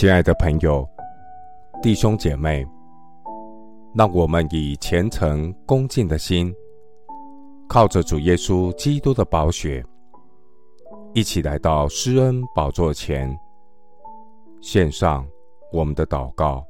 [0.00, 0.88] 亲爱的朋友、
[1.82, 2.66] 弟兄姐妹，
[3.94, 6.50] 让我们以虔诚恭敬的心，
[7.68, 9.84] 靠着主耶稣基督的宝血，
[11.12, 13.38] 一起来到施恩宝座前，
[14.62, 15.28] 献上
[15.70, 16.64] 我们的祷告。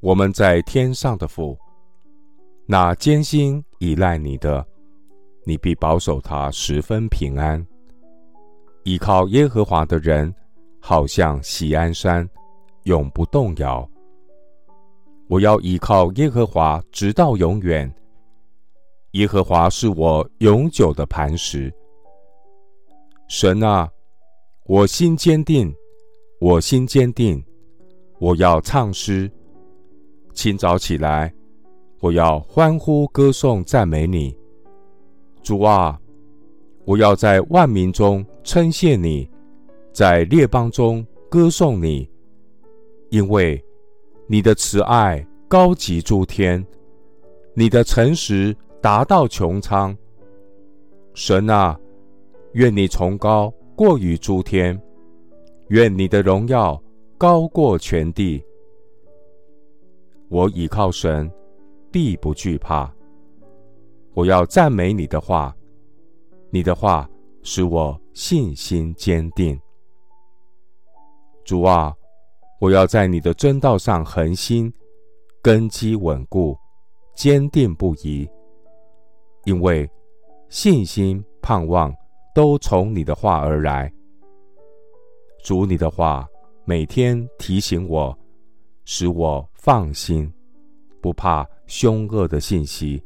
[0.00, 1.56] 我们在天上的父，
[2.66, 4.62] 那艰辛依赖你的，
[5.46, 7.66] 你必保守他十分平安。
[8.86, 10.30] 依靠耶和华的人，
[10.86, 12.28] 好像喜安山，
[12.82, 13.88] 永不动摇。
[15.28, 17.90] 我要依靠耶和华，直到永远。
[19.12, 21.72] 耶和华是我永久的磐石。
[23.28, 23.88] 神啊，
[24.66, 25.74] 我心坚定，
[26.38, 27.42] 我心坚定。
[28.18, 29.32] 我要唱诗，
[30.34, 31.32] 清早起来，
[32.00, 34.36] 我要欢呼歌颂赞美你，
[35.42, 35.98] 主啊。
[36.84, 39.26] 我要在万民中称谢你，
[39.94, 42.10] 在列邦中歌颂你，
[43.10, 43.64] 因为
[44.26, 46.66] 你的慈爱高及诸天，
[47.54, 49.96] 你的诚实达到穹苍。
[51.14, 51.78] 神啊，
[52.54, 54.76] 愿你崇高过于诸天，
[55.68, 56.82] 愿你的荣耀
[57.16, 58.44] 高过全地。
[60.28, 61.30] 我倚靠神，
[61.92, 62.92] 必不惧怕。
[64.12, 65.54] 我要赞美你的话。
[66.50, 67.08] 你的话
[67.44, 69.56] 使我信心坚定，
[71.44, 71.94] 主啊，
[72.58, 74.72] 我要在你的真道上恒心，
[75.42, 76.56] 根基稳固，
[77.14, 78.28] 坚定不移。
[79.44, 79.88] 因为
[80.48, 81.94] 信心、盼望
[82.34, 83.92] 都从你的话而来。
[85.42, 86.26] 主，你的话
[86.64, 88.18] 每天提醒我，
[88.86, 90.32] 使我放心，
[91.02, 93.02] 不怕凶恶的信息。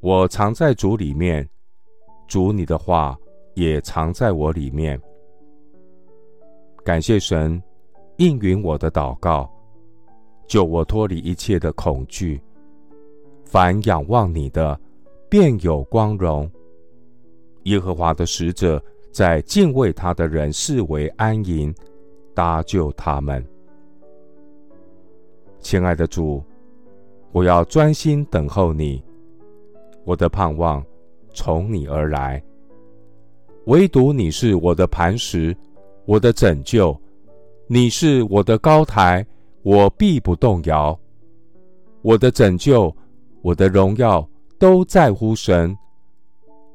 [0.00, 1.46] 我藏在主里面。
[2.26, 3.14] 主，你的话
[3.54, 4.98] 也藏在我里面。
[6.90, 7.62] 感谢神
[8.16, 9.48] 应允我的祷告，
[10.48, 12.42] 救我脱离一切的恐惧。
[13.44, 14.76] 凡仰望你的，
[15.28, 16.50] 便有光荣。
[17.62, 21.72] 耶和华的使者在敬畏他的人视为安营，
[22.34, 23.40] 搭救他们。
[25.60, 26.42] 亲爱的主，
[27.30, 29.00] 我要专心等候你，
[30.04, 30.84] 我的盼望。
[31.32, 32.42] 从你而来，
[33.66, 35.56] 唯独你是我的磐石，
[36.10, 37.00] 我的拯救，
[37.68, 39.24] 你是我的高台，
[39.62, 40.98] 我必不动摇。
[42.02, 42.92] 我的拯救，
[43.42, 44.28] 我的荣耀
[44.58, 45.72] 都在乎神，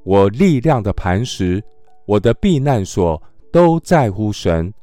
[0.06, 1.62] 我力量的磐石，
[2.06, 4.74] 我的避难所都在乎神。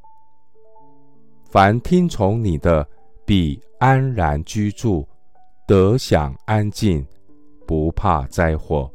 [1.50, 2.86] 凡听从你的，
[3.24, 5.08] 必安然居住，
[5.66, 7.02] 得享安静，
[7.66, 8.90] 不怕灾祸。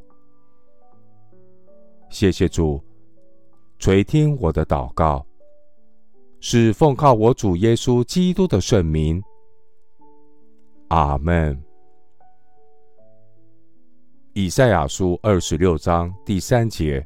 [2.11, 2.79] 谢谢主，
[3.79, 5.25] 垂听我的祷告，
[6.49, 9.21] 是奉靠我主耶稣基督的圣名。
[10.87, 11.61] 阿门。
[14.31, 17.05] 以赛亚书二十六章第三节：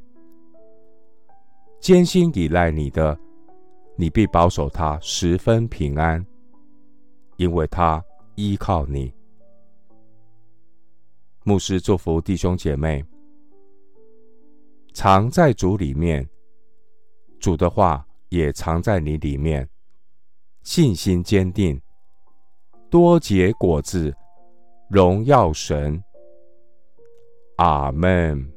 [1.80, 3.18] 艰辛倚赖你的，
[3.96, 6.24] 你必保守他十分平安，
[7.38, 8.00] 因为他
[8.36, 9.12] 依靠你。
[11.44, 13.04] 牧师祝福弟兄姐妹。
[14.94, 16.30] 藏在主里面，
[17.40, 19.70] 主的话也藏在你里面
[20.64, 21.80] 信心坚定
[22.90, 24.14] 多结果子
[24.90, 26.02] 荣耀神。
[27.58, 28.52] 阿门。